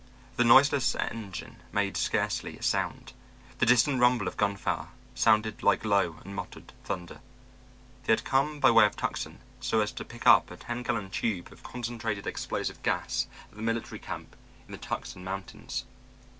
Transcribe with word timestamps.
The 0.35 0.43
noiseless 0.43 0.95
engine 0.95 1.57
made 1.71 1.95
scarcely 1.95 2.57
a 2.57 2.63
sound; 2.63 3.13
the 3.59 3.67
distant 3.67 3.99
rumble 3.99 4.27
of 4.27 4.35
gunfire 4.35 4.87
sounded 5.13 5.61
like 5.61 5.85
low 5.85 6.15
and 6.25 6.35
muttering 6.35 6.71
thunder. 6.83 7.19
They 8.05 8.13
had 8.13 8.23
come 8.23 8.59
by 8.59 8.71
way 8.71 8.87
of 8.87 8.95
Tucson 8.97 9.37
so 9.59 9.79
as 9.79 9.91
to 9.91 10.03
pick 10.03 10.25
up 10.25 10.49
a 10.49 10.57
ten 10.57 10.81
gallon 10.81 11.11
tube 11.11 11.51
of 11.51 11.61
concentrated 11.61 12.25
explosive 12.25 12.81
gas 12.81 13.27
at 13.51 13.57
the 13.57 13.61
military 13.61 13.99
camp 13.99 14.35
in 14.67 14.71
the 14.71 14.79
Tucson 14.79 15.23
mountains. 15.23 15.85